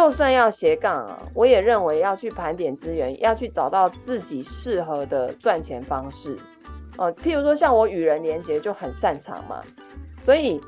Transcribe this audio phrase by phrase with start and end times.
[0.00, 6.38] 就算要斜杠啊，我也认为要去盘点资源，要去找到自己适合的赚钱方式。
[6.96, 9.60] 哦、呃，譬如说像我与人连结就很擅长嘛，
[10.18, 10.58] 所以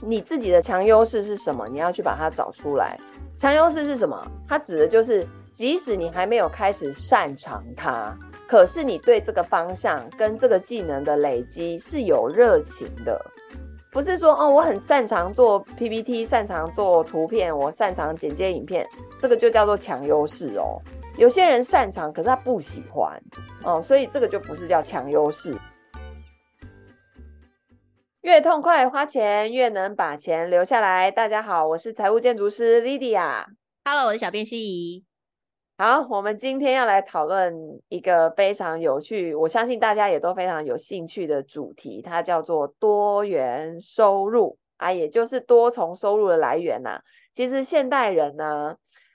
[0.00, 1.66] 你自己的强优势是什么？
[1.68, 2.96] 你要去把它找出来。
[3.36, 4.16] 强优势是什么？
[4.46, 8.16] 它指的就是，即使你还没有开始擅长它，
[8.46, 13.20] 可是你对这个方向跟这个技能的累积是有热情的。
[13.96, 18.86] 不是说哦，我很擅长做 PPT，擅长做图片，我擅长剪接影片，
[19.18, 20.78] 这个就叫做强优势哦。
[21.16, 23.18] 有些人擅长，可是他不喜欢
[23.64, 25.56] 哦，所以这个就不是叫强优势。
[28.20, 31.10] 越痛快花钱，越能把钱留下来。
[31.10, 33.46] 大家好，我是财务建筑师 Lydia。
[33.82, 35.06] Hello，我是小编心怡。
[35.78, 37.54] 好，我们今天要来讨论
[37.90, 47.02] 一个非常有趣，我相信大家也都非常有兴趣的主题，它叫做多元收入啊，也就是多重收入的来源呐、啊。
[47.30, 48.74] 其实现代人呢，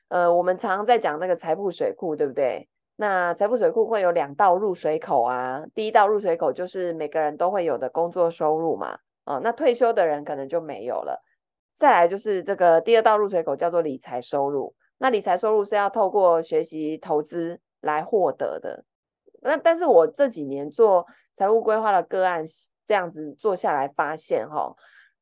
[0.09, 2.67] 呃，我们常常在讲那个财富水库，对不对？
[2.95, 11.23] 那财富水库会有两道入水口啊，第一道入水口就是每个人都会有的工作收入嘛，哦，那退休的人可能就没有了。
[11.73, 14.75] 再来就是这个第二道入水口叫做理财收入。
[15.01, 18.85] 那理财收入是要透过学习投资来获得的。
[19.41, 22.43] 那但是我这几年做财务规划的个案，
[22.85, 24.75] 这样子做下来发现，哈，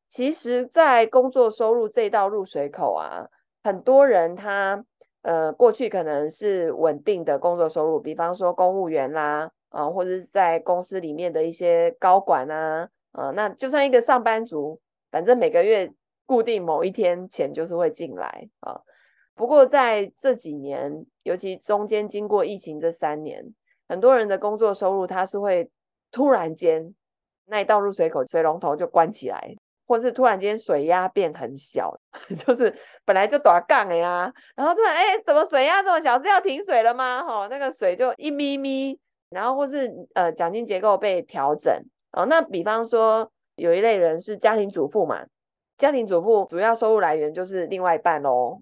[0.05, 3.25] 其实，在工作收入这道入水口啊，
[3.63, 4.83] 很多人他
[5.21, 15.89] 呃过去可能是稳定的工作收入，比方说公务员啦，啊，或者是在公司里面的一些高管啊，啊，那就算一个上班族，反正每个月
[16.25, 18.81] 固定某一天钱就是会进来啊。
[19.39, 23.41] 不过在这几年，尤其中间经过疫情这三年，
[23.87, 25.69] 很多人的工作收入它是会
[26.11, 26.93] 突然间
[27.45, 29.55] 那一道入水口水龙头就关起来，
[29.87, 31.97] 或是突然间水压变很小，
[32.45, 36.21] 就是本来就短杠呀，然后突然哎，怎么水压这么小？
[36.21, 37.23] 是要停水了吗？
[37.23, 38.99] 哈，那个水就一咪咪，
[39.29, 41.73] 然后或是呃奖金结构被调整
[42.11, 42.25] 哦。
[42.25, 45.23] 那比方说有一类人是家庭主妇嘛，
[45.77, 48.59] 家庭主妇主要收入来源就是另外一半喽。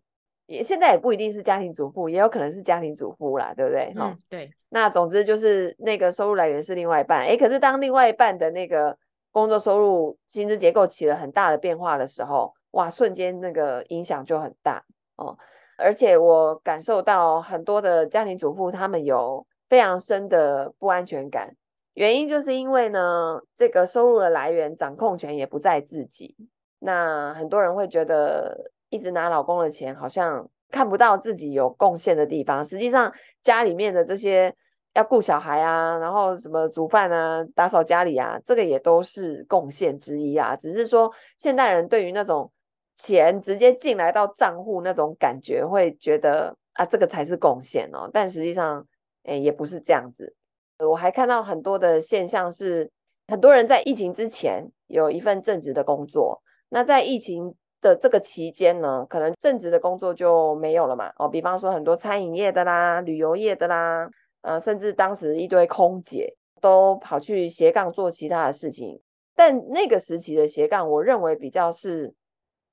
[0.48, 3.94] 也现在也不一定是家庭主妇，也有可能是家庭主妇啦，对不对？
[3.98, 4.50] 嗯，对。
[4.70, 8.98] 那总之就是那个收入来源是另外一半，诶，可是当另外一半的那个
[9.32, 14.82] 工作收入薪资结构起了很大的变化的时候，哇，瞬间那个影响就很大
[15.18, 15.38] 哦。
[15.78, 21.54] 而且我感受到很多的家庭主妇他们有非常深的不安全感，
[21.94, 26.36] 原因就是因为呢，这个收入的来源掌控权也不在自己。
[26.80, 28.72] 那很多人会觉得。
[28.90, 32.64] 一直拿老公的钱，好像看不到自己有贡献的地方。
[32.64, 34.54] 实际上，家里面的这些
[34.94, 40.56] 要顾小孩啊，然后什么煮饭啊、打扫家里啊，这个也都是贡献之一啊。
[40.56, 42.52] 只是说，现代人对于那种
[42.96, 48.10] 钱直接进来到账户那种感觉，会觉得啊，这个才是贡献哦。
[48.12, 48.86] 但实际上，
[49.24, 50.36] 哎，也不是这样子。
[50.80, 52.90] 我还看到很多的现象是，
[53.28, 61.12] 很多人在疫情之前有一份正职的工作，那在疫情的这个期间呢，可能正职的工作就没有了嘛。
[61.18, 64.10] 哦，比方说很多餐饮业的啦、旅游业的啦，
[64.42, 69.00] 呃，甚至当时一堆空姐都跑去斜杠做其他的事情。
[69.36, 72.12] 但那个时期的斜杠，我认为比较是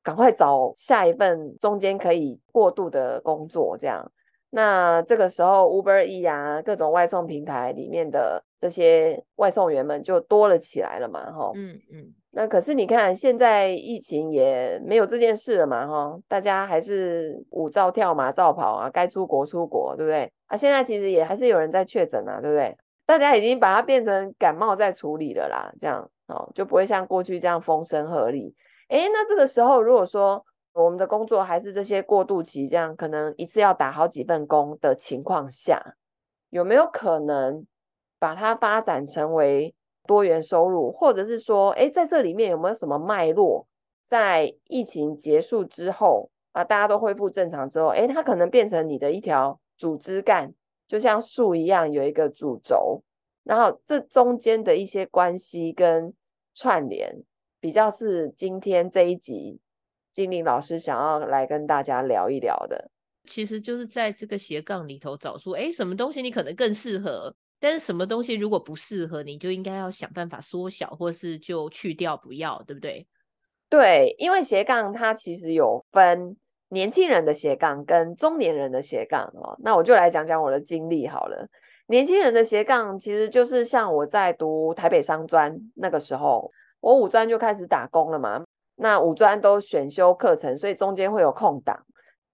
[0.02, 4.10] 赶快找下一份中间可以过渡的工作，这样。
[4.50, 11.50] 那这个时候，Uber E 啊，各种外送平台里面的这些外送员们就多了起来了嘛，哈。
[11.54, 12.14] 嗯嗯。
[12.36, 20.28] 那可是你看，现在疫情也没有这件事了嘛，哈，大家还是舞照跳，马照跑啊，该出国出国，对不对？
[20.46, 22.76] 啊，现在其实也还是有人在确诊啊，对不对？
[23.06, 28.52] 大家已经把它变成感冒在处理了啦，这样哦，就不会像过去这样风声鹤唳。
[28.88, 35.80] 诶，那这个时候如果说我们的工作还是这些过渡期，这样可能一次要打好几份工的情况下，
[36.50, 37.64] 有没有可能
[38.18, 39.72] 把它发展成为？
[40.06, 43.66] 多元收入，或者是说，哎，在这里面有没有什么脉络？
[44.04, 50.52] 在疫情结束之后啊，大家都恢复正常之后，哎，它可能变成你的一条主枝干，
[50.86, 53.02] 就像树一样有一个主轴，
[53.44, 56.12] 然后这中间的一些关系跟
[56.54, 57.22] 串联，
[57.60, 59.58] 比较是今天这一集
[60.12, 62.90] 菁羚老师想要来跟大家聊一聊的。
[63.24, 67.34] 其实就是在这个斜杠里头找出，哎，什么东西你可能更适合。
[67.64, 73.06] 但是什么东西如果不适合你，就应该要想办法缩小，或是就去掉，不要，对不对？
[73.70, 76.36] 对，因为斜杠它其实有分
[76.68, 79.56] 年轻人的斜杠跟中年人的斜杠哦。
[79.60, 81.48] 那我就来讲讲我的经历好了。
[81.86, 86.50] 年轻人的斜杠其实就是像我在读台北商专那个时候，
[86.80, 88.44] 我五专就开始打工了嘛。
[88.76, 91.82] 那五专都选修课程，所以中间会有空档。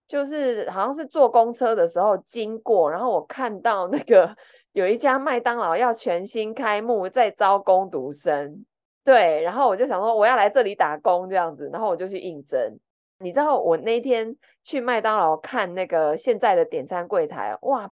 [0.09, 4.37] 就是好像是坐公车的时候经过，然后我看到那个
[4.73, 8.65] 有一家麦当劳要全新开幕，在招工读生，
[9.05, 12.79] 对，然后我就想说我要来这里打工这样子，然后我就去应征。
[13.19, 17.91] 你知道我那天去麦当劳看那个现在的点餐柜台，哇，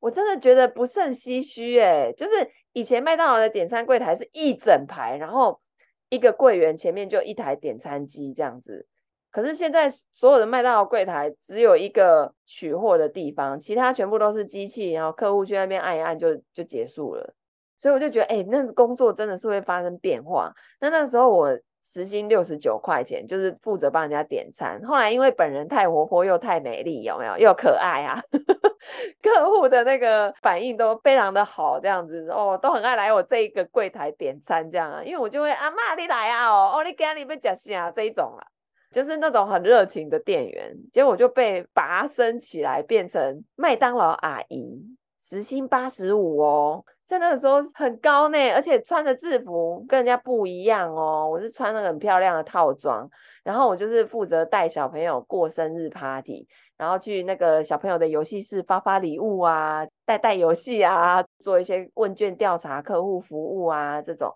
[0.00, 2.32] 我真的觉得不胜唏嘘诶，就是
[2.72, 5.60] 以前麦当劳的点餐柜台是一整排，然后
[6.08, 8.86] 一个柜员前面就一台点餐机这样子。
[9.32, 17.34] 可是现在所有的麦当劳柜台只有一个取货的地方，其他全部都是机器，然后客户去那边按一按就就结束了。
[17.78, 20.52] 所以我就觉得，哎、欸，那工作真的是会发生变化。
[20.80, 24.80] 那那时候我时薪六十九块钱，就是负责帮人家点餐。
[24.84, 27.36] 后来因为本人太活泼又太美丽，有没有？
[27.38, 28.22] 又可爱啊，
[29.20, 35.02] 客户的那个反应都非常的好，这样子哦，都很爱来我这一个柜台点餐这样啊。
[35.02, 38.46] 因为我就会阿妈你来啊，哦，哦你给你们讲啥这一种啊。
[38.92, 44.78] 就是那种很热情的店员，结果就被拔升起来，变成麦当劳阿姨，
[45.20, 53.08] 时薪八十五哦，在那个时候很高呢，而且穿的制服跟人家不一样哦，我是穿那个很漂亮的套装，
[53.42, 56.46] 然后我就是负责带小朋友过生日 party，
[56.76, 64.30] 然后去那个小朋友的游戏室发发礼物啊，带带游戏啊，做一些问卷调查、客户服务啊这种。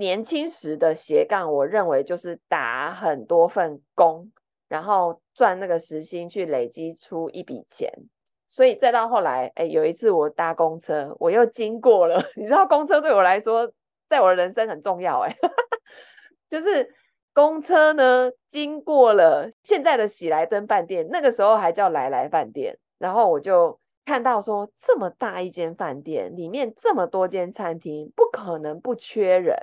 [0.00, 4.32] 年轻时的斜杠，我认为就是打很多份工，
[4.66, 7.92] 然后赚那个时薪去累积出一笔钱。
[8.46, 12.18] 所以再到后来，哎，有一次我搭公车，我又经过了。
[12.34, 13.70] 你知道，公车对我来说，
[14.08, 15.20] 在我的人生很重要。
[15.20, 15.36] 哎，
[16.48, 16.94] 就是
[17.34, 22.78] 公车呢，经过了现在的喜来登饭店，那个时候还叫来来饭店。
[22.98, 29.56] 然后我就看到说，这么大一间饭店，里面这么多间餐厅，不可能不缺人。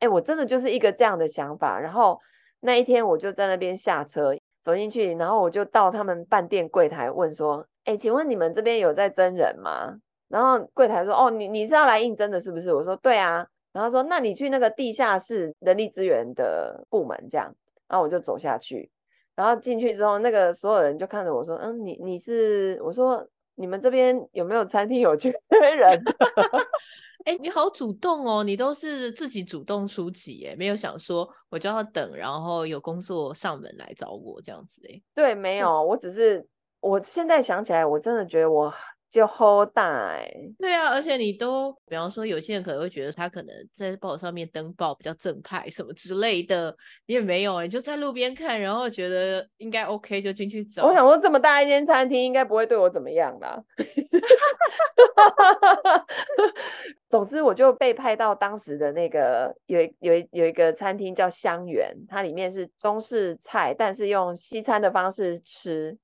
[0.00, 1.78] 哎，我真的就是一个这样的想法。
[1.78, 2.18] 然后
[2.60, 9.94] 那一天我就在那边下车走进去，然后我就到他们饭店柜台问说：“哎，请问你们这边有在征人吗？”
[10.28, 17.54] 然后柜台说：“哦，你你是要来应征的，是不是？”我说：“对啊。”然后说：“那你去那个地下室人力资源的部门这样。”
[17.88, 18.90] 然后我就走下去，
[19.34, 23.26] 然后进去之后，那个所有人就看着我说：“嗯，你你是？”我说
[23.56, 25.32] ：“你们这边有没有餐厅有缺
[25.76, 26.02] 人？”
[27.24, 36.46] 哎，你好主动哦，你都是自己主动出击，哎，没有想说我就要等，然后有工作上门来找我这样子，哎，对，没有，我只是
[36.80, 38.72] 我现在想起来，我真的觉得我。
[39.10, 46.72] 就好大哎，对啊，而且你都，比方说，有些人可能会觉得他可能在报纸上面登报比较正派什么之类的，
[47.06, 50.86] 你也没有哎，你就在路边看，然后觉得应该 OK 就进去走。
[50.86, 53.60] 我想说，这么大一间餐厅，应该不会对我怎么样啦。
[57.08, 65.98] 总之，我就被派到当时的那个有有有一个餐厅叫香园，它里面是中式菜，但是用西餐的方式吃。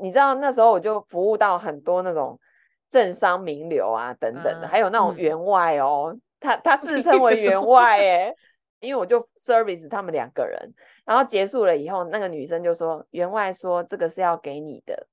[0.00, 2.36] 你知道那时候我就服务到很多那种。
[2.90, 8.34] 政商名流啊，等等的，uh, 还有那种员外哦，嗯、他他自称为员 外哎，
[8.80, 10.72] 因为我就 service 他们两个人，
[11.04, 15.06] 然后结束了以后，那个女生就说员外说这个是要给你的，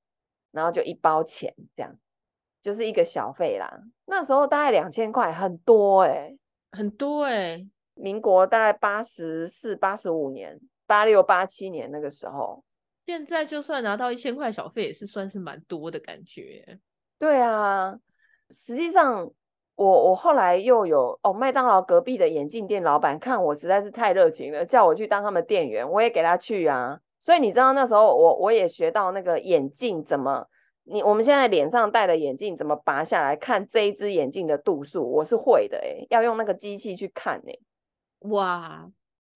[0.51, 1.95] 然后就一包钱这样，
[2.61, 3.81] 就是一个小费啦。
[4.05, 6.37] 那时候大概两千块，很多哎、欸，
[6.71, 7.67] 很多哎、欸。
[7.97, 12.61] 民国大概八十四、八十五年、八六、八七年那个时候，
[13.05, 16.77] 现在就算拿到一千块小费，也是算是蛮多的感觉。
[17.17, 17.97] 对啊，
[18.49, 19.31] 实际上
[19.75, 26.99] 我我后来又有哦，麦当劳隔壁的眼镜店老板看我实在是太热情了，叫我去当他们店员，我也给他去啊。
[27.21, 30.45] 所以你知道那时候我我也学到那个眼镜怎么，
[30.83, 37.59] 你我们现在脸上戴的眼镜怎么拔下来看这一只眼镜的度数，我是会的诶，要用那个机器去看诶。
[38.29, 38.87] 哇，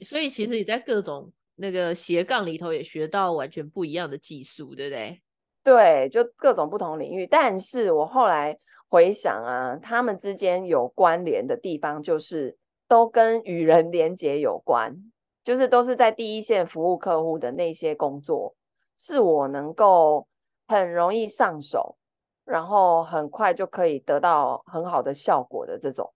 [0.01, 5.21] 所以其实你在各种那个斜杠里头也学到完全不一样的技术，对不对？
[5.69, 8.57] 对，就各种不同领域，但是我后来
[8.87, 12.57] 回想啊，他们之间有关联的地方，就是
[12.87, 14.95] 都跟与人连接有关，
[15.43, 18.55] 就是都是在第一线服务客户的那些工作，
[18.97, 20.27] 是我能够
[20.67, 21.99] 很容易上手，
[22.45, 26.11] 然后很快就可以得到很好的效果的这种。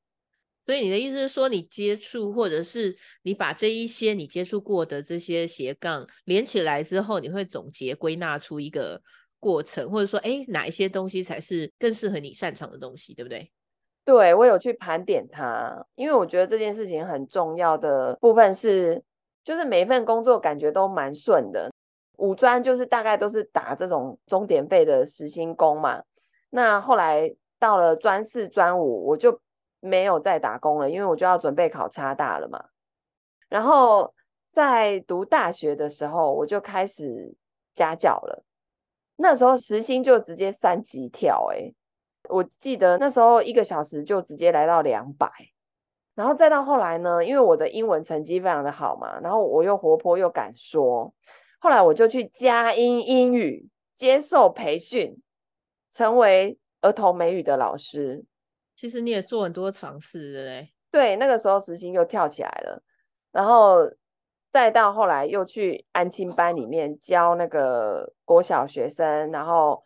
[0.65, 8.99] 所以你的意思是说，你接触或者是你把这一些你接触过的这些斜杠连起来之后，你会总结归纳出一个。
[9.43, 13.51] 过程，或者说，哎，哪一些东西才是更适合你擅长的东西，对不对？
[14.05, 19.03] 对，我有去盘点它，因为我觉得这件事情很重要的部分是，
[19.43, 21.69] 就是每一份工作感觉都蛮顺的。
[22.17, 26.01] 五专就是大概都是打这种钟点费的时薪工嘛。
[26.49, 29.39] 那后来到了专四、专五，我就
[29.81, 32.63] 没有再打工了，因为我就要准备考差大了嘛。
[33.49, 34.13] 然后
[34.49, 37.35] 在读大学的时候，我就开始。
[37.75, 38.43] 家教了。
[39.15, 41.73] 那时候时薪就直接三级跳，诶，
[42.29, 45.29] 我记得那时候一个小时就直接来到两百，
[46.15, 51.13] 然后再到后来呢，因为我的英文成绩非常的好嘛，然后我又活泼又敢说，
[51.59, 55.21] 后来我就去佳音英语接受培训，
[55.91, 58.25] 成为儿童美语的老师。
[58.75, 60.73] 其实你也做很多尝试的嘞。
[60.91, 62.81] 对，那个时候时薪又跳起来了，
[63.31, 63.89] 然后。
[64.53, 69.81] 再到后来又去安亲班里面教那个国小学生，然后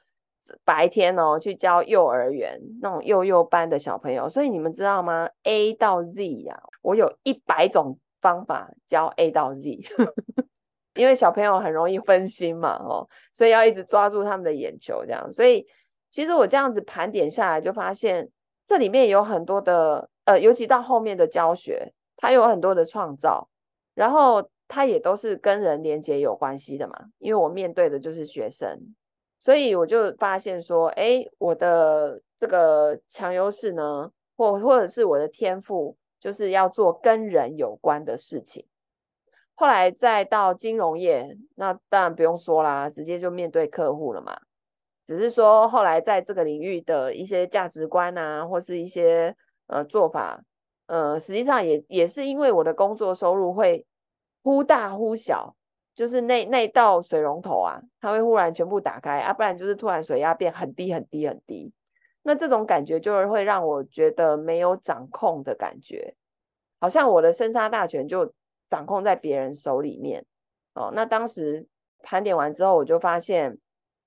[0.66, 4.28] 白天哦去教幼儿园那种幼幼班的小朋友。
[4.28, 9.80] 所以你们知道吗？A 到 Z 呀、我有一百种方法教 A 到 Z，
[10.96, 15.32] 因为小朋友很容易分心嘛，哦，所以要一直抓住他们的眼球，这样。
[15.32, 15.66] 所以
[16.12, 18.30] 其实我这样子盘点下来，就发现
[18.66, 23.48] 这里面有很多的，呃，尤其到后面的教学，它有很多的创造，
[23.96, 24.50] 然后。
[24.70, 28.78] 它也都是跟人连接有关系的嘛，因为我面对的就是学生，
[29.40, 38.66] 所以我就发现说，哎，我的这个强优势呢，或或者是我的天赋，就是要做跟人有关的事情。
[39.56, 44.38] 后来再到金融业，那当然不用说啦，直接就面对客户了嘛。
[45.06, 49.34] 只是说后来在这个领域的一些价值观啊，或是一些
[49.68, 50.44] 呃做法，
[50.88, 53.86] 呃，实际上也也是因为我的工作收入会。
[54.42, 55.56] 忽大忽小，
[55.96, 61.74] 就是那那道水龙头啊，它会忽然全部打开啊，不然就是突然水压变很低很低很低。
[62.24, 66.16] 那这种感觉就是会让我觉得没有掌控的感觉，
[66.80, 68.34] 好像我的生杀大权就
[68.68, 70.26] 掌控在别人手里面。
[70.74, 71.66] 哦，那当时
[72.04, 73.58] 盘点完之后，我就发现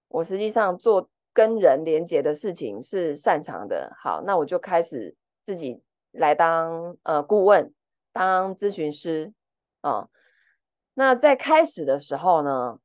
[0.08, 3.96] 我实际上做跟人连接的事情是擅长的。
[3.98, 5.82] 好，那我就开始自己
[6.12, 7.72] 来当呃顾问，
[8.12, 9.32] 当咨询师
[9.80, 9.90] 啊。
[9.90, 10.10] 哦
[10.94, 12.78] 那在开始的时候呢，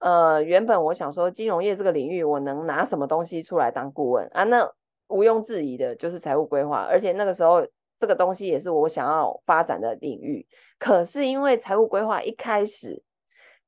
[0.00, 4.44] 呃，原本我想说金融业这个领域，我能拿什么东西出来当顾问啊？
[4.44, 4.68] 那
[5.08, 7.66] 毋庸置疑的就是财务规划，而且那个时候
[7.96, 10.46] 这个东西也是我想要发展的领域。
[10.78, 13.00] 可是因为财务规划一开始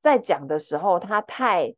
[0.01, 1.73] 在讲的时候，它太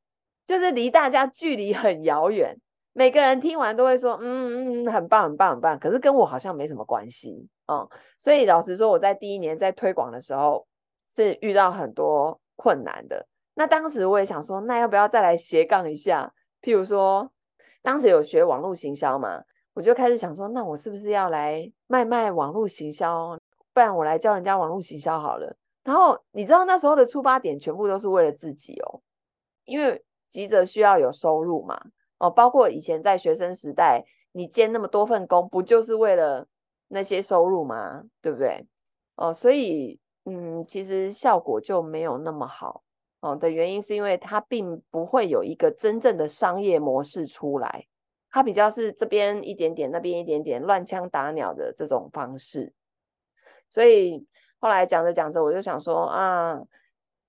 [0.45, 2.59] 就是离大家距离很遥远，
[2.93, 7.81] 每个人听完都会说，嗯嗯，很棒很棒很棒，可是跟我好像没什么关系啊。
[7.81, 10.65] 嗯，所以老实说，我在第一年在推广的时候。
[11.10, 13.28] 是遇到很多困难的。
[13.56, 16.32] 那当时我也想说，那要不要再来斜杠一下？
[16.62, 17.32] 譬如说，
[17.82, 19.42] 当时有学网络行销嘛，
[19.74, 23.36] 我就开始想说，那我是不是要来卖卖网络行销？
[23.74, 25.56] 不然我来教人家网络行销好了。
[25.84, 29.02] 然后你知道那时候的出发点全部都是为了自己哦，
[29.66, 31.82] 因为急着需要有收入嘛。
[32.20, 36.48] 哦，包括以前在学生时代，你兼那么多份工，不就是为了
[36.90, 38.04] 那些收入吗？
[38.22, 38.68] 对不对？
[39.16, 40.00] 哦，所以。
[40.29, 42.84] 嗯，其实效果就没有那么好
[43.22, 43.34] 哦。
[43.34, 47.88] 的原因是因为它并不会有一个真正的商业模式出来，
[48.29, 52.74] 它比较是这边一点点，那边一点点，乱枪打鸟的这种方式。
[53.69, 54.27] 所以
[54.60, 56.60] 后来讲着讲着，我就想说啊，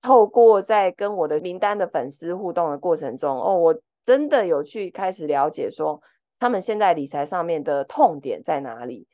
[0.02, 6.02] 透过在跟我的名单的粉丝互动的过程中，哦，我真的有去开始了解说
[6.40, 9.06] 他们现在理财上面的痛点在哪里。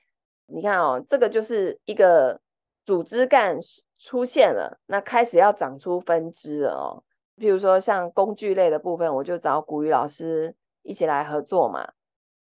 [0.46, 2.40] 你看哦，这个就是一个。
[2.84, 3.58] 组织干
[3.98, 7.02] 出现了，那开始要长出分支了哦。
[7.36, 11.92] 比如说像工具类的部分，我就找古雨老师一起来合作嘛。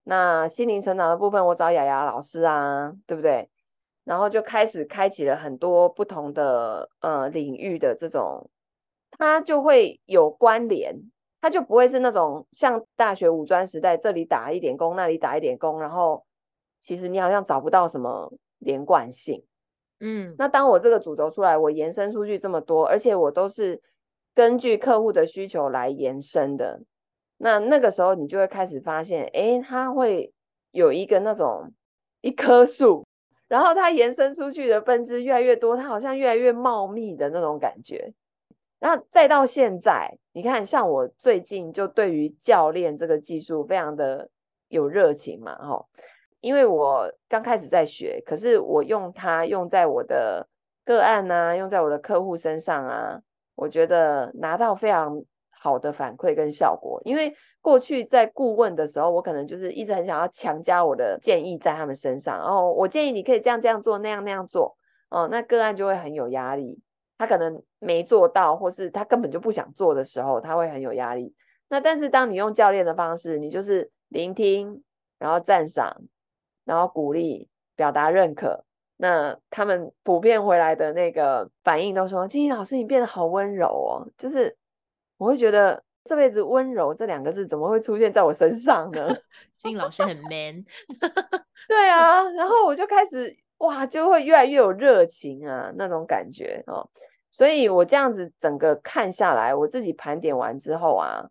[0.03, 3.49] 那心灵成长的部分，我找雅雅老师啊，对不对？
[4.05, 8.49] 然后就开始开启了很多不同的呃领域的这种，
[9.11, 10.95] 它就会有关联，
[11.39, 16.25] 它就不会是那种像大学五专时代，这里打一点工，那里打一点工，然后
[16.79, 19.43] 其实你好像找不到什么连贯性。
[20.01, 23.81] 嗯，那当我这个主轴出来，我延伸出去这么多，而且我都是
[24.33, 26.81] 根据客户的需求来延伸的。
[27.37, 30.33] 那那个时候，你就会开始发现，诶，它会
[30.71, 31.73] 有一个那种
[32.21, 33.05] 一棵树，
[33.47, 38.13] 然后它延伸出去的分支越来越多，它好像越来越茂密的那种感觉。
[38.79, 44.29] 然后再到现在，你看，像我最近就对于教练这个技术非常的
[44.69, 45.87] 有热情嘛，吼。
[46.41, 50.47] 因为我刚开始在学，可是我用它用在我的
[50.85, 53.19] 个案啊，用在我的客户身上啊，
[53.55, 57.01] 我觉得拿到非常好的反馈跟效果。
[57.03, 64.77] 因为过去在顾问的时候，我可能就是一直很想要强加我的建议在他们身上，然后我建议你可以这样这样做，那样那样做，
[65.09, 66.79] 哦，那个案就会很有压力。
[67.17, 71.35] 他可能没做到，或是他根本就不想做的时候，他会很有压力。
[71.67, 74.81] 那但是当你用教练的方式，你就是聆听，
[75.17, 76.01] 然后赞赏。
[76.69, 78.63] 然后鼓励、表达认可，
[78.97, 84.55] 那他们普遍回来的那个反应都说：“菁羚老师，你变得好温柔哦。”就是
[85.17, 89.09] 我会觉得这辈子温柔这两个字怎么会出现在我身上呢？
[89.57, 90.63] 金老师很 man，
[91.67, 96.87] 对啊，然后我就开始哇，就会越来越有热情啊，那种感觉哦。
[97.31, 101.27] 所以我这样子整个看下来，我自己盘点完之后啊，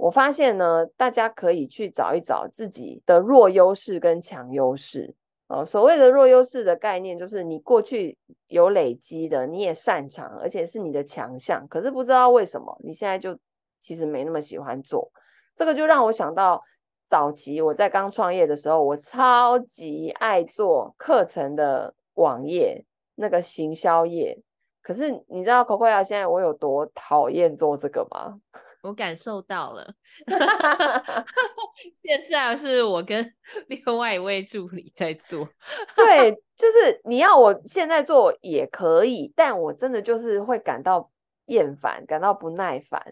[0.00, 5.14] 我发现呢，大家可以去找一找自己的弱优势跟强优势
[5.48, 5.64] 哦。
[5.64, 8.16] 所谓的弱优势的概念，就是你过去
[8.46, 13.38] 有累积的，你也擅长，而且是你的强项，可是不知道为什么你现在就
[13.82, 15.12] 其实没那么喜欢做。
[15.54, 16.62] 这个就让我想到
[17.04, 22.82] 早期我在刚创业的时候，我超级爱做课程的网页，
[23.16, 24.40] 那个行销业。
[24.80, 28.40] 可是你知道 Cocoa 现在我有多讨厌做这个吗？
[28.82, 29.94] 我感受到了，
[32.02, 33.34] 现在是我跟
[33.68, 35.48] 另外一位助理在做。
[35.94, 41.10] 对，就是你要我现在做也可以，但我真的就是会感到
[41.46, 43.02] 厌烦，感到不耐烦，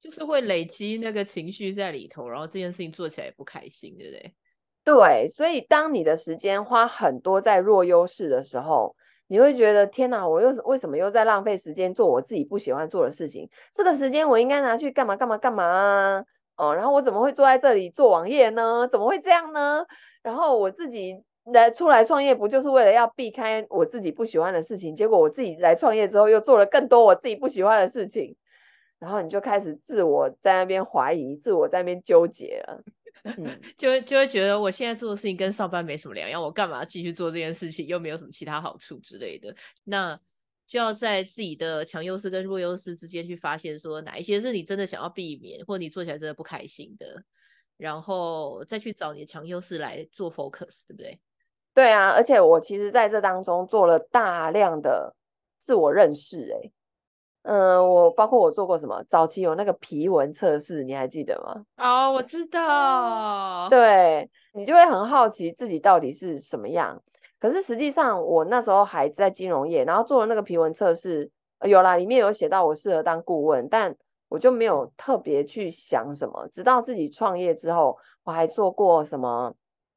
[0.00, 4.34] 就是会累积那个情绪在里头，然后这件事情做起来也不开心，对不对？
[4.82, 8.96] 对，所以当你的时间花很多在弱优势的时候。
[9.30, 13.48] 你会觉得天哪，我又为什么又在浪费时间做我自己不喜欢做的事情？
[13.72, 16.24] 这个时间我应该拿去干嘛干嘛干嘛啊？
[16.56, 18.88] 哦，然后我怎么会坐在这里做网页呢？
[18.90, 19.86] 怎么会这样呢？
[20.24, 21.22] 然后我自己
[21.52, 24.96] 来出来创业，不就是为了要避开我自己不喜欢的事情？
[24.96, 28.34] 结果我自己来创业之后，又做了更多我自己不喜欢的事情，
[28.98, 32.82] 然后你就开始自我在那边怀疑，自我在那边纠结了。
[33.24, 37.86] 嗯， 就会就会觉得我现在做的事情跟上班没什么两样，我干嘛继续做这件事情？
[37.86, 39.54] 又没有什么其他好处之类的。
[39.84, 40.18] 那
[40.66, 47.22] 就要在自己的强优势跟弱优势之间去发现，说哪一些是你真的想要避免，或者你做起来真的不开心的，
[47.76, 51.20] 然后再去找你的强优势来做 focus，对不对？
[51.74, 55.14] 对啊，而且我其实在这当中做了大量的
[55.58, 56.72] 自我认识，欸，
[57.42, 61.64] 嗯，我包括我做过什么，早期有那个皮纹测试，你还记得吗？
[61.78, 63.68] 哦，我知道。
[63.70, 67.00] 对，你就会很好奇自己到底是什么样。
[67.38, 71.30] 可是实际上，我那时候还在金融业，然后做了那个皮纹测试，
[71.62, 73.96] 有啦，里面有写到我适合当顾问，但
[74.28, 76.46] 我就没有特别去想什么。
[76.52, 79.54] 直到自己创业之后，我还做过什么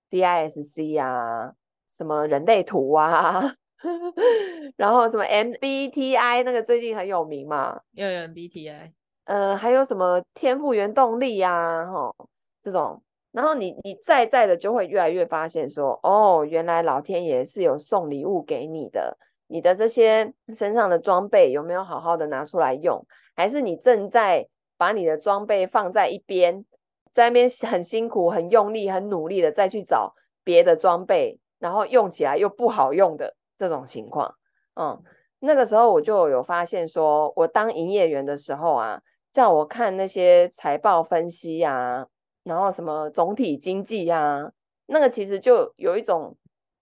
[0.10, 1.51] DISC 啊，
[1.86, 3.56] 什么人类图啊。
[4.77, 7.79] 然后什么 MBTI 那个最近很有名嘛？
[7.91, 8.91] 又有 MBTI，
[9.25, 11.85] 呃，还有什么天赋原动力呀、啊？
[11.91, 12.15] 哈，
[12.61, 19.17] 这种，然后你你再在的就会越来越发现说，哦，原来老天爷是有送礼物给你的，
[19.47, 23.05] 你的这些身上的装备有没有好好的拿出来用？
[23.35, 26.63] 还是你正在把你的装备放在一边，
[27.11, 33.35] 在那边很辛苦、很用力、很努力的再去找别的装备，然后用起来又不好用的？
[33.57, 34.33] 这种情况，
[34.75, 35.01] 嗯，
[35.39, 42.07] 那个时候我就有发现说，我当营业员的时候啊，叫我看那些财报分析呀、
[42.43, 44.51] 然后什么总体经济呀、
[44.87, 46.35] 那个其实就有一种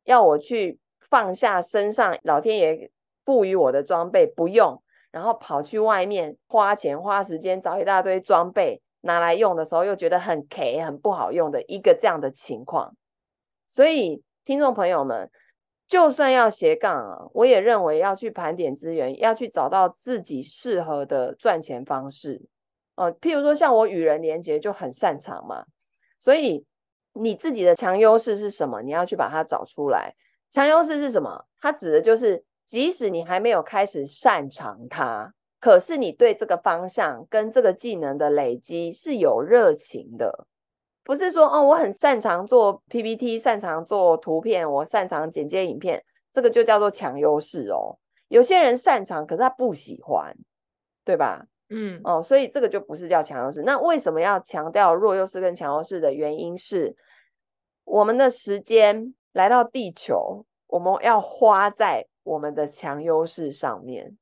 [0.06, 2.90] 要我去放下身上老天爷
[3.26, 4.82] 赋予我的装备不用，
[5.12, 12.96] 然后跑去外面花钱花时间找一大堆装备拿来用的时候，又觉得很 K 很不好用的一个这样的情况。
[13.68, 15.30] 所以听众朋友们。
[15.92, 22.42] 就算要斜杠啊，我也认为要去盘点资源，要去找到自己适合的赚钱方式。
[22.96, 25.66] 呃，譬如说像我与人连结就很擅长嘛，
[26.18, 26.66] 所以
[27.12, 28.82] 你自己的强优势是什么？
[28.82, 30.16] 你要去把它找出来。
[30.50, 31.44] 强优势是什么？
[31.60, 40.48] 它指的就是，即使你还没有开始擅长它，可是你对这个方向跟这个技能的累积是有热情的。
[41.04, 47.98] 不是说哦，我很擅长做 PPT，擅长做图片，我擅长剪接影片，这个就叫做强优势哦。
[48.28, 50.36] 有些人擅长，可是他不喜欢，
[51.04, 51.48] 对吧？
[51.70, 53.64] 嗯，哦，所以这个就不是叫强优势。
[53.64, 56.96] 那为什么要强调弱优势跟强优势的原因是，
[57.84, 64.18] 我们的时间来到地球，我们要花在我们的强优势上面。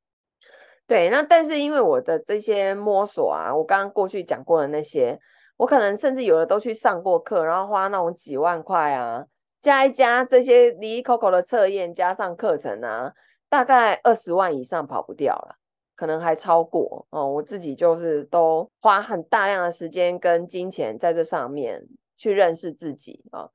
[0.87, 5.19] 对，那但是因为我的这些摸索啊，我刚刚过去讲过的那些。
[5.59, 9.25] 我可能甚至有的都去上过课，然后花那种几万块啊，
[9.59, 13.11] 加一加这些哩哩抠抠的测验，加上课程啊，
[13.49, 15.57] 大概二十万以上跑不掉了，
[15.97, 17.29] 可能还超过哦。
[17.29, 23.49] 我自己就是都花很大量的时间跟金钱在这上面去认识自己啊，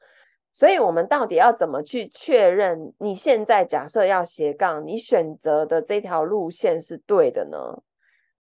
[0.52, 7.82] 所以我们到底要怎么去确认你现在假设要斜杠，你选择的这条路线是对的呢？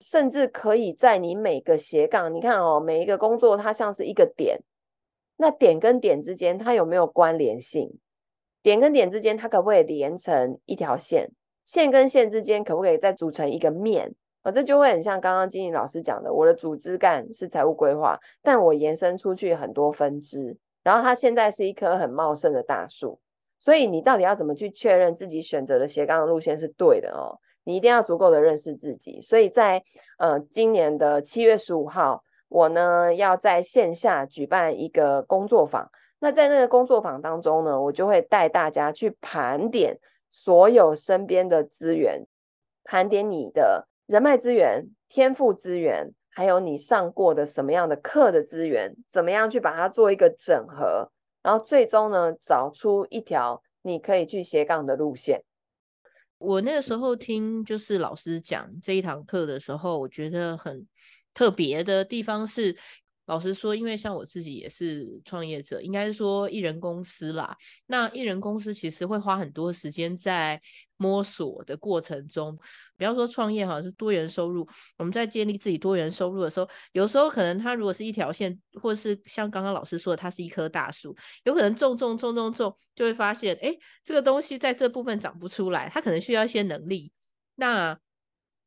[0.01, 4.59] 甚至可以在你每个斜杠，你看哦，每一个工作它像是一个点，
[5.37, 7.89] 那点跟点之间它有没有关联性？
[8.63, 11.31] 点跟点之间它可不可以连成一条线？
[11.63, 14.13] 线跟线之间可不可以再组成一个面？
[14.41, 23.19] 啊，这就会很像刚刚经理老师讲的，我的主枝干是财务规划，但我延伸出去很多分支，然后它现在是一棵很茂盛的大树。
[23.59, 27.37] 所以你到底要怎么去确认自己选择的斜杠的路线是对的哦？
[27.63, 29.21] 你一定要足够的认识自己。
[29.21, 29.83] 所以在
[30.17, 35.89] 呃今年的七月十五号，我呢要在线下举办一个工作坊。
[36.19, 39.97] 那在那个工作坊当中呢，我就会带大家去盘点
[40.29, 42.27] 所有身边的资源，
[42.83, 51.09] 盘点你的人脉资源、天赋资源，还有你上过的什么样的课的资源，怎么样去把它做一个整合，
[51.41, 55.43] 然后最终呢，找出一条你可以去斜杠的路线。
[56.41, 60.85] 我那个时候听就是老师讲这一堂课的时候，我觉得很
[61.33, 62.75] 特别的地方是。
[63.25, 67.55] 老实说，因为像我自己也是创业者，应该是说艺人公司啦。
[67.87, 70.59] 那艺人公司其实会花很多时间在
[70.97, 72.57] 摸索的过程中。
[72.97, 87.11] 不要说创业好像是多元收入，我们在建立自己多元收入的时候，有时候可能它如果是一条线，或是像刚刚老师说的，它是一棵大树，有可能种种种种种，就会发现，哎，这个东西在这部分长不出来，它可能需要一些能力。
[87.55, 87.97] 那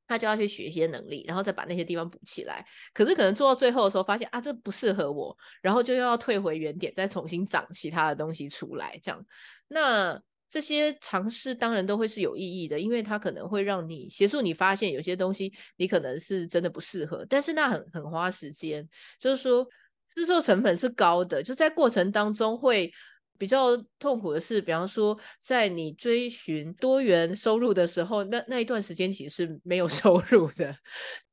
[0.07, 2.65] 他就要去学一些能力，然后再把那些地方补起来。
[2.93, 8.99] 可是可能做到最后的时候，发现啊，这不适合我，然后就又要退回原点，再重新长其他的东西出来。
[9.03, 9.25] 这样，
[9.69, 18.89] 那这些尝试当然都会是有意义的，因为它可能会让你协助你发现有些东西你可能是真的不适合，但是那很很花时间，
[19.19, 19.67] 就是说
[20.15, 22.93] 制作成本是高的，就在过程当中会。
[23.39, 30.75] 比较痛苦的是，比方说，在你追寻多元收入的时候，那那一段时间其实是没有 收入的。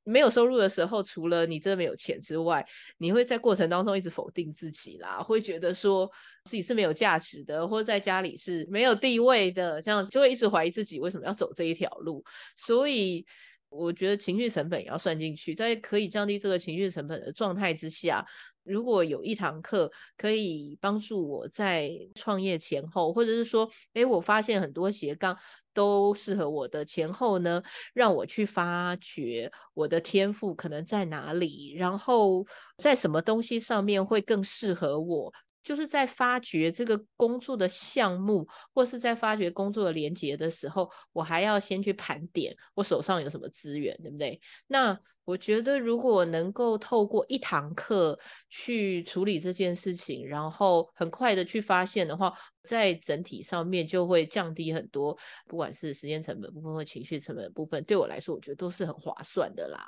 [0.04, 2.66] 没有收入的时候，除了你真的没有钱之外，
[2.98, 6.10] 你会在过程当中一直否定自己啦，会觉得说
[6.46, 12.24] 自己是没有价值的，或者在家里是没有地位的，这样子就会一直怀疑自己为什么要走这一条路。
[12.58, 13.24] 所以，
[13.70, 18.26] 我觉得情绪成本也要算进去，在可以降低这个情绪成本的状态之下。
[18.64, 25.38] 如果有一堂课可以帮助我在创业前后，或者是说，诶，我发现很多斜杠
[25.74, 27.62] 都适合我的前后呢，
[27.94, 32.46] 让我去发掘我的天赋可能在哪里，然后
[32.78, 35.34] 在什么东西上面会更适合我。
[35.64, 44.40] 就是在发掘这个工作的项目，或是在发掘工作的连接的时候，我还要先去盘点我手上有什么资源，对不对？
[44.68, 48.20] 那我觉得，如果能够透过一堂课
[48.50, 55.16] 去处理这件事情，然后很快的去发现的话，在整体上面就会降低很多，
[55.48, 59.86] 不管是时间成本部分或情绪成本部分，对我来说，我觉得都是很划算的啦。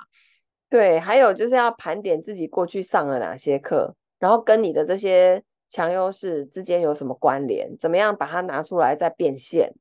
[0.70, 5.42] 对，还有就是要盘点自己过去上了哪些课，然后跟你的这些。
[5.68, 7.76] 强优势之间有什么关联？
[7.78, 9.74] 怎么样把它拿出来再变现？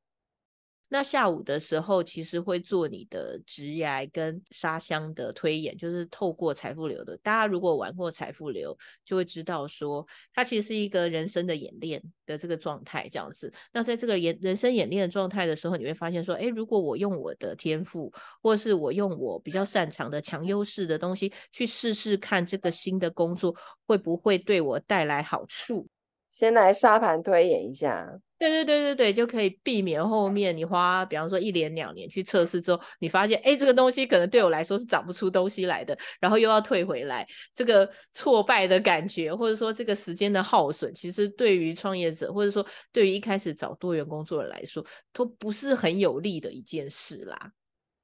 [0.94, 7.18] 那下午的时候，其实会做你的职涯跟沙箱的推演，就是透过财富流的。
[7.24, 13.52] 大家如果玩过财富流，就会知道说，它其实是一个人生的演练的这个状态，这样子。
[13.72, 23.56] 那在这个演人生演练的状态的时候，你会发现说，诶，如果我用我的天赋，或是我用我比较擅长的强优势的东西去试试看，这个新的工作
[23.88, 25.88] 会不会对我带来好处？
[26.30, 47.52] 先来沙盘推演一下，对对对对对，就可以避免后面你花，比方说一年两年去测试之后，你发现哎，这个东西可能对我来说是长不出东西来的，然后又要退回来，这个挫败的感觉，或者说这个时间的耗损，其实对于创业者，或者说对于一开始找多元工作者来说，都不是很有利的一件事啦。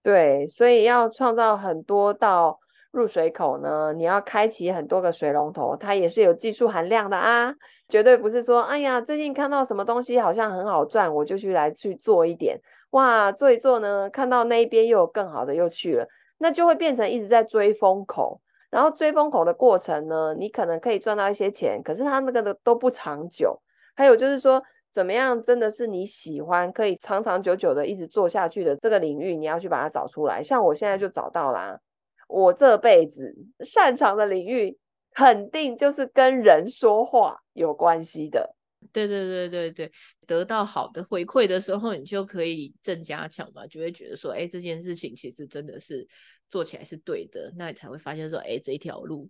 [0.02, 2.58] 对，所以要创造很多道
[2.92, 7.54] 入水口呢，你要开启很多个水龙头，它也是有技术含量的啊。
[7.88, 12.60] 绝对不是说，哎呀，最近看到什么东西好像很好赚，我就去来去做一点。
[12.92, 18.40] 哇，做一做呢，看到那一边又有更好的，又去了，那就会变成一直在追风口。
[18.70, 23.60] 然后追风口的过程呢，你可能可以赚到一些钱，可是它那个的都不长久。
[23.96, 24.62] 还有就是说，
[24.94, 30.44] 怎么样真的是你喜欢，可以长长久久的一直做下去的这个领域，你要去把它找出来。
[30.44, 31.80] 像我现在就找到啦，
[32.30, 34.78] 我这辈子擅长的领域。
[35.12, 38.56] 肯定就是跟人说话有关系的。
[38.94, 39.92] 对对对对对，
[40.26, 46.08] 得到好的回馈的时候，你就可以正加强嘛，就会觉得说，哎，这件事情其实真的是
[46.48, 49.28] 做起来是对的，那你才会发现说，哎，这一条路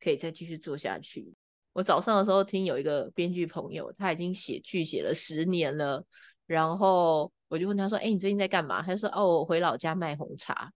[0.00, 1.32] 可以再继续做下去。
[1.72, 6.04] 我早上的时候听有一个编剧朋友，他已经写剧写了十年了，
[6.46, 8.82] 然后我就问他说，哎，你最近在干嘛？
[8.82, 10.70] 他就说，哦，我回老家卖红茶。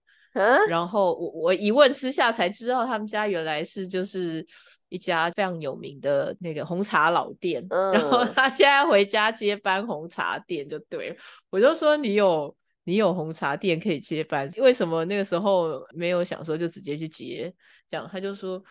[0.67, 4.45] 然后我我一问之下才知道，他们家原来是就是
[4.89, 7.65] 一家非常有名的那个红茶老店。
[7.69, 11.15] 嗯、然后他现在回家接班红茶店就对了。
[11.49, 17.53] 我就说，你有你有红茶店可以接班，为什么那个时候没有想说就直接去接？
[17.87, 18.63] 这样他就说。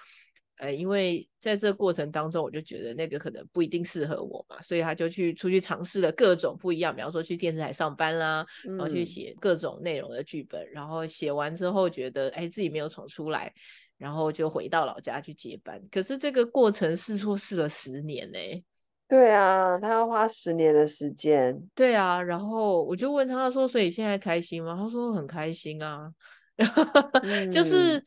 [0.58, 13.52] 呃，因为在这个过程当中，我就觉得那个可能不一定适合我嘛，所以他就去出去尝试了各种不一样，比方说去电视台上班啦，然后去写各种内容的剧本，嗯、然后写完之后觉得哎自己没有闯出来，
[13.98, 15.82] 然后就回到老家去接班。
[15.90, 18.64] 可是这个过程试错试了十年呢、欸。
[19.08, 21.60] 对啊，他要花十年的时间。
[21.74, 26.10] 对啊，然后我就问他说：“所以现在开心吗？”他说：“很开心啊。
[27.50, 28.00] ”就是。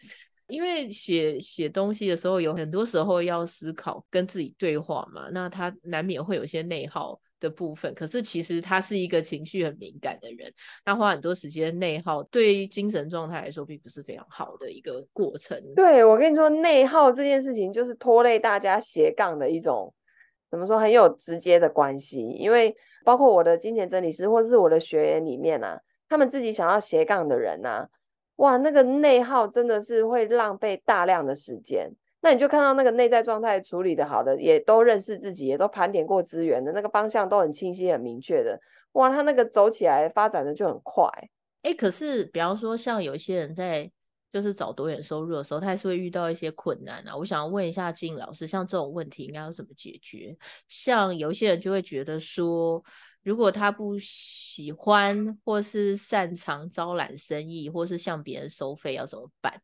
[0.47, 7.93] 因为写写东西的时候，有很多时候要思考跟自己对话嘛，那他难免会有些内耗的部分。
[7.93, 10.51] 可是其实他是一个情绪很敏感的人，
[10.85, 15.61] 他花很多时间内耗，对于精神状态来说并不是非常好的一个过程。
[15.75, 19.93] 对，我跟你说，内耗这件事情就是拖累大家斜杠的一种，
[20.49, 22.21] 怎么说很有直接的关系。
[22.21, 27.89] 因为包括我的金钱整理师或是我的学员里面啊，他们自己想要斜杠的人啊。
[28.37, 31.91] 哇，那个内耗真的是会浪费大量的时间。
[32.21, 38.59] 那你就看到那个内在状态处理的好的，也都认识自己，也都盘点过资源的那个方向都很清晰、很明确的。
[38.93, 41.07] 哇，他那个走起来发展的就很快。
[41.61, 43.89] 哎，可是比方说，像有一些人在
[44.31, 47.15] 就是找多元收入的时候，他还是会遇到一些困难啊。
[47.15, 50.35] 我想要问一下金老师，像这种问题应该要怎么解决？
[50.67, 52.83] 像有一些人就会觉得说。
[53.27, 59.61] 如果他不喜欢或是擅长招揽生意，或是向别人收费，要怎么办？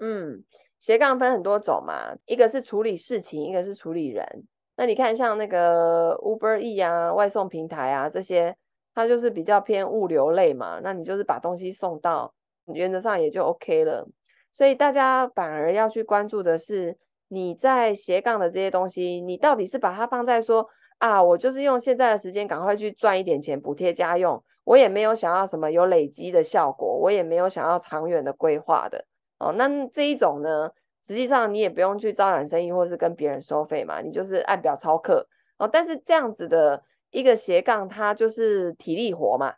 [0.00, 0.42] 嗯，
[0.80, 4.26] 斜杠分很多种嘛，一个是处理事情，一个是处理人。
[4.74, 8.56] 那你看，像那个 Uber E 啊，外送平台啊，这些，
[8.92, 10.80] 它就是比较偏物流类嘛。
[10.82, 12.34] 那你就是把东西送到，
[12.74, 14.08] 原则上也就 OK 了。
[14.52, 20.68] 所以大家反而要去关注的是，你在斜杠的这些东西，你到底是把它放在说。
[21.02, 29.04] 啊，我就是用现在的时间赶快去赚一点钱补贴家用，我也没有想要什么有累积的效果，我也没有想要长远的规划的
[29.40, 29.52] 哦。
[29.58, 30.70] 那这一种呢，
[31.04, 35.26] 实际上你也不用去招揽生意或是跟别人收费嘛，你就是按表操课
[35.58, 35.66] 哦。
[35.66, 39.54] 但是这样子的一个斜杠，它就是体力活嘛，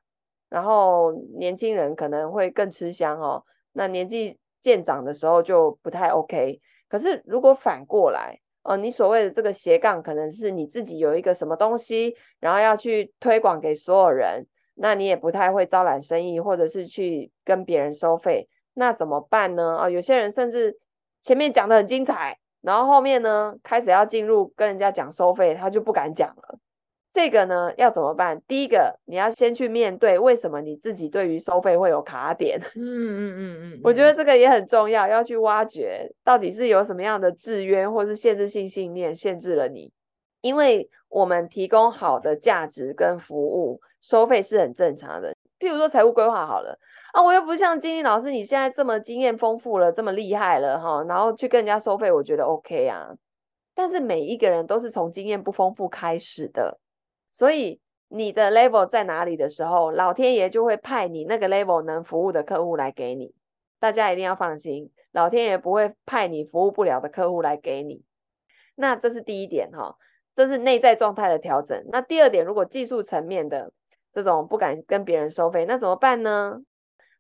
[0.49, 3.45] 然后年轻人可能会更吃香哦。
[3.73, 6.59] 那年纪渐长的时候就不太 OK。
[6.89, 14.45] 可是如果反过来，哦，你所谓的这个斜杠，可能是你自己有一个什么东西，然后要去推广给所有人，
[14.77, 19.79] 那你也不太会招揽生意，或者是去跟别人收费，那怎么办呢？
[19.83, 20.77] 哦，有些人甚至
[21.21, 26.59] 前面讲的很精彩，然后后面呢，开始要进入跟人家讲收费，他就不敢讲了。
[27.15, 28.43] 这个呢，要怎么办？
[28.49, 32.59] 第一个，你要先去面对为什么你自己对于收费会有卡点。
[32.75, 39.93] 嗯嗯嗯嗯，我觉得这个也很重要，要去挖掘到底是有什么样的制约或是限制性信念限制了你。
[40.41, 45.33] 因为我们提供好的价值跟服务，收费是很正常的。
[45.61, 46.77] 譬如说财务规划好了
[47.13, 53.15] 啊，我又不像金英老师，你现在这么经验丰富了，这么厉害了哈，然后去跟人家收费，我觉得 OK 啊。
[53.73, 56.77] 但是每一个人都是从经验不丰富开始的。
[57.35, 63.35] 所以你的 level 在哪里的时候，老天爷就会派你那个 level 能服务的客户来给你。
[63.81, 68.05] 大家一定要放心，老天爷不会派你服务不了的客户来给你。
[68.77, 69.97] 那这是第一点哈，
[70.33, 71.85] 这是内在状态的调整。
[71.89, 73.73] 那第二点，如果技术层面的
[74.13, 76.63] 这种不敢跟别人收费，那怎么办呢？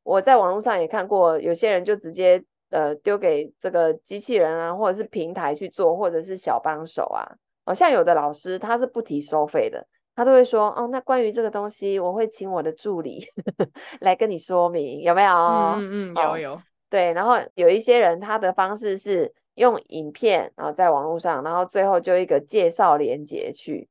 [0.05, 7.27] 我在网络上也看过，有些人就直接呃丢给这个机器人啊，或者是平台去做，或者是小帮手啊。
[7.65, 9.85] 哦，像有的老师他是不提收费的。
[10.15, 15.33] 他都会说哦，那关于这个东西，我会请我的助理呵 呵来跟你说明，有没有？
[15.35, 16.63] 嗯嗯，有有。
[16.89, 23.89] 对，然后有一些人他的方式是用影片，然后在网络上，然后最后就一个介绍连接去，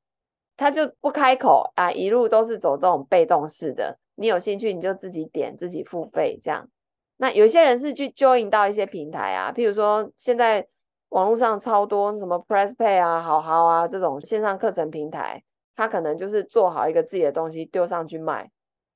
[0.56, 3.98] 他就不开口啊，一路都是走这种被动式的。
[4.16, 6.70] 你有兴趣你就自己点，自己付费这样。
[7.18, 10.66] 那有些人是去 join 到一些平台啊，譬如说现在
[11.10, 15.44] 网络上超多什么 PressPlay 啊、好好啊这种线上课程平台。
[15.76, 18.50] 他可能就是做好一个自己的东西丢上去卖，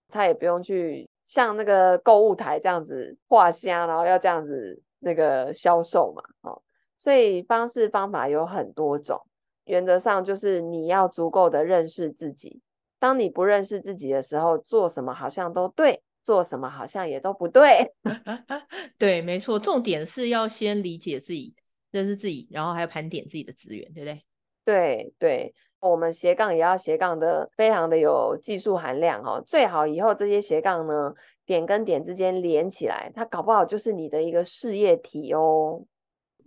[0.09, 6.61] 他也不用去像那个购物台这样子画虾，然后要这样子那个销售嘛，哦，
[6.97, 9.21] 所以方式方法有很多种，
[9.65, 12.61] 原则上就是你要足够的认识自己。
[12.99, 17.93] 当你不认识自己的时候，做什么好像都对，做什么好像也都不对。
[18.97, 21.53] 对，没错，重点是要先理解自己，
[21.91, 24.23] 认识自己，然后还要盘点自己的资源，对不对？
[24.67, 25.53] 对对。
[25.79, 31.13] 我们斜杠也要斜杠的非常的有技术含量哦，最好以后这些斜杠呢，
[31.45, 35.85] 点跟点之间连起来，它搞不好就是你的一个事业体哦。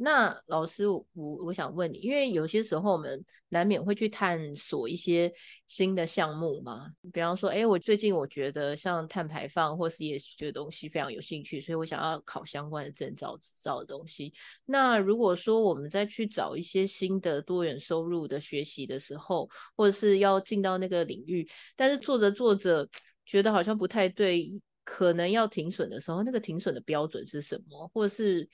[0.03, 5.31] 那老师，我我想问你，因为有些时候我们难免会去探索一些
[5.67, 6.91] 新的项目嘛。
[7.13, 14.33] 比方说，哎，我最近我觉得像碳排放或是 ESG 这个东西非常有兴趣，所以我想要考相关的证照、执照的东西。
[14.65, 22.89] 那如果说我们再去找一些新的多元收入的学习的时候，或者是要进到那个领域，但是做着做着
[23.27, 24.51] 觉得好像不太对，
[24.83, 27.87] 可能要停损的时候，那个停损的标准是什么？
[27.93, 28.49] 或者是？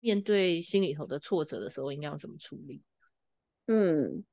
[0.00, 2.82] 面对心里头的挫折的时候，应该要怎么处理？
[3.66, 4.24] 嗯，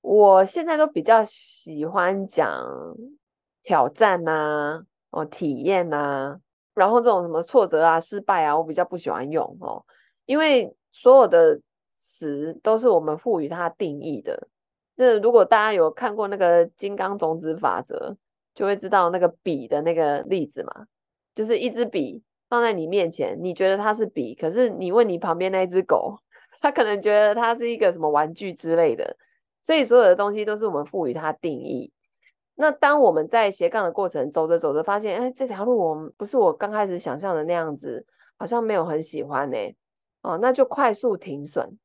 [0.00, 2.66] 我现在都比较喜欢讲
[3.62, 6.38] 挑战啊，哦，体验啊，
[6.74, 9.84] 然后这种什么挫折啊、失败啊，我比较不喜欢用哦，
[10.26, 11.60] 因为所有的
[11.96, 14.48] 词都是我们赋予它定义的。
[14.96, 18.16] 那如果大家有看过那个金刚种子法则，
[18.54, 20.86] 就会知道那个笔的那个例子嘛，
[21.34, 22.22] 就是一支笔。
[22.50, 26.18] 放在你面前，你觉得它是笔，可是你问你旁边那只狗，
[26.60, 29.16] 它可能觉得它是一个什么玩具之类的。
[29.62, 31.92] 所以所有的东西都是我们赋予它定义。
[32.56, 38.04] 那当我们在斜杠的过程走着走着，发现哎，这条路我们不是我刚开始想象的那样子，
[38.36, 39.56] 好像没有很喜欢呢。
[40.22, 41.78] 哦，那就快速停损。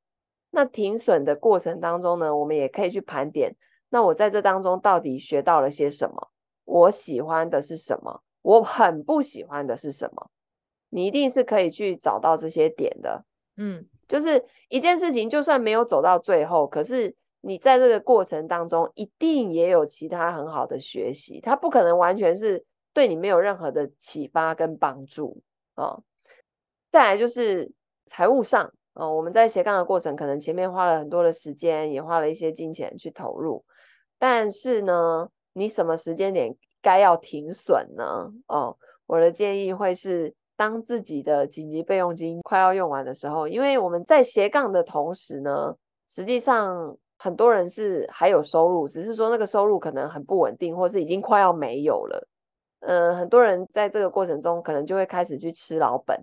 [0.51, 3.55] 那停损的过程当中呢，我们也可以去盘点。
[3.89, 6.29] 那我在这当中到底学到了些什么？
[6.65, 8.23] 我喜欢的是什么？
[8.41, 10.29] 我很不喜欢的是什么？
[10.95, 13.25] 你一定是可以去找到这些点的，
[13.57, 25.41] 嗯，就是一件事情，就算没有走到最后，可是你在这个过程当中，一定也有其他很好的学习，它不可能完全是对你没有任何的启发跟帮助
[25.73, 26.03] 啊、哦。
[26.89, 27.69] 再来就是
[28.05, 33.65] 财务上，哦，我们在斜杠的过程，可能前面花了很多的时间，也花了一些金钱去投入，
[34.17, 38.31] 但是呢，你什么时间点该要停损呢？
[38.47, 38.77] 哦，
[39.07, 40.33] 我的建议会是。
[40.57, 45.75] 当自己的紧急备用金快要用完的时候，因为我们在斜杠的同时呢，
[46.07, 52.27] 实际上很多人是还有收入，只是说那个收入可能很不稳定，或是已经快要没有了。
[52.79, 56.17] 呃，很多人在这个过程中可能就会开始去吃老本。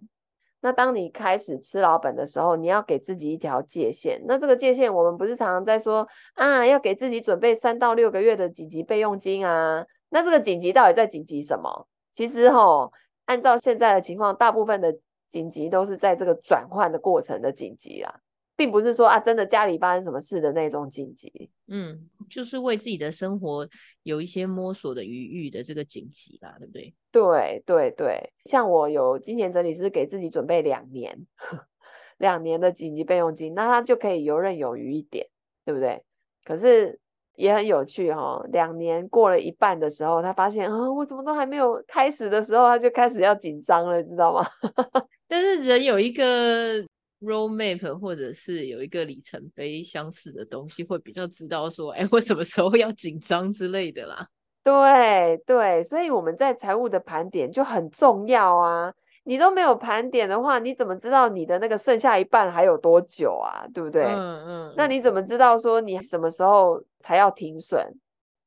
[0.60, 4.22] 那当你开始吃老本的时候，你要给自己一条界限。
[4.26, 9.84] 那这个界限，我们不是常常在说啊，要给自己准备三到六个月的紧急备用金啊？
[10.10, 11.86] 那这个紧急到底在紧急什么？
[12.12, 12.90] 其实齁。
[13.32, 14.94] 按照现在的情况，大部分的
[15.26, 18.20] 紧急都是在这个转换的过程的紧急啦，
[18.54, 21.50] 并不是说啊，真的家里发生什么事的那种紧急。
[21.66, 23.66] 嗯，就是为自己的生活
[24.02, 26.94] 有一些摸索的余裕的这个紧急啦，对不对？
[27.10, 31.26] 对对对，像我有今年整理师给自己准备两年，
[32.18, 35.26] 两年的紧急备用金，那他就可以游刃有余一点，
[35.64, 36.04] 对不对？
[36.44, 37.00] 可是。
[37.42, 44.46] 也很有趣哈、哦，两年过了一半的时候，他发现啊、哦，我怎么都还没有开始的时候，他就开始要紧张了，知道吗？
[45.26, 46.80] 但是人有一个
[47.20, 54.24] roadmap 或者是有一个里程碑相似的东西，会比较知道说，哎，我什么时候要紧张之类的啦。
[54.62, 58.94] 对对，所以我们在财务的盘点就很重要啊。
[59.24, 63.64] 你都没有盘点的话，你怎么知道你的那个剩下一半还有多久啊？
[63.72, 64.04] 对不对？
[64.04, 64.74] 嗯嗯。
[64.76, 67.86] 那你怎么知道说你什么时候才要停损？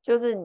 [0.02, 0.36] 就是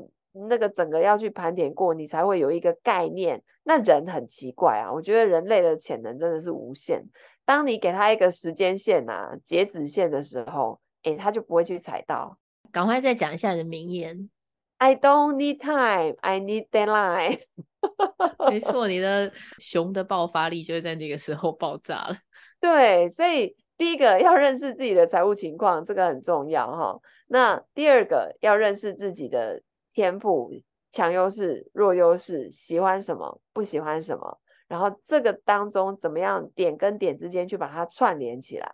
[0.50, 3.41] 那个整个要去盘点过，你才会有一个概念。
[3.63, 7.04] 那人很奇怪啊，我觉得人类的潜能真的是无限。
[7.46, 12.38] 当你给他一个时间线啊，截止线的时候，诶，他就不会去踩到。
[12.72, 14.30] 赶快再讲一下你的名言。
[14.82, 17.39] I don't need time, I need deadline。
[18.50, 22.17] 没错，你的熊的爆发力就会在那个时候爆炸了。
[22.60, 27.00] 对，所以第一个要认识自己的财务情况，这个很重要哈。
[27.28, 29.62] 那第二个要认识自己的
[29.94, 30.52] 天赋、
[30.91, 38.74] 强优势、弱优势，喜欢什么，不喜欢什么，然后这个当中怎么样点跟点之间去把它串联起来，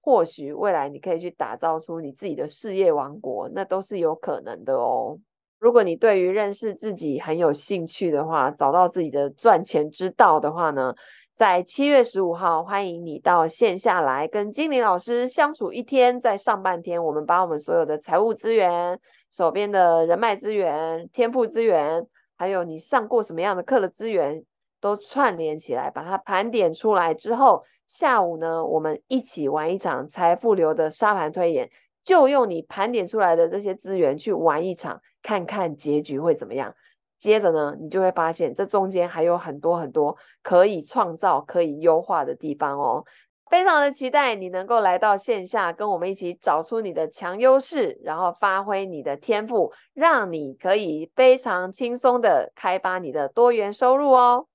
[0.00, 5.18] 或许未来你可以去打造出你自己的事业王国，那都是有可能的哦。
[5.62, 10.92] 如果你对于认识自己很有兴趣的话，找到自己的赚钱之道的话呢，
[11.36, 16.20] 在七月十五号，欢迎你到线下来跟精灵老师相处一天。
[16.20, 18.98] 在上半天，我们把我们所有的财务资源、
[19.30, 22.04] 手边的人脉资源、天赋资源，
[22.36, 24.42] 还有你上过什么样的课的资源，
[24.80, 31.70] 都串联起来，把它盘点出来之后，下午呢，我们一起玩一场财富流的沙盘推演。
[32.02, 36.74] 就用你盘点出来的这些资源去玩一场，看看结局会怎么样。
[37.18, 43.04] 接着呢，你就会发现这中间还有很多很多可以创造、可以优化的地方哦。
[43.48, 54.46] 非常的期待你能够来到线下，跟我们一起找出你的强优势，然后发挥你的天赋，让你可以非常轻松的开发你的多元收入哦。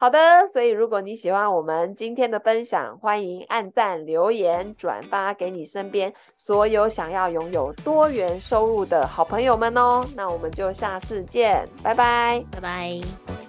[0.00, 10.04] 好的，所以如果你喜欢我们今天的分享，欢迎按赞、留言、转发给你身边所有想要拥有多元收入的好朋友们哦。
[10.14, 13.47] 那我们就下次见，拜拜，拜拜。